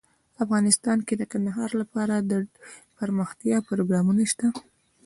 افغانستان 0.43 0.97
کې 1.07 1.13
د 1.17 1.23
کندهار 1.31 1.69
لپاره 1.81 2.15
دپرمختیا 2.31 3.57
پروګرامونه 3.69 4.23
شته. 4.31 4.47